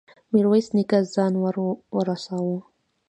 [0.33, 1.55] ميرويس نيکه ځان ور
[1.95, 2.59] ورساوه.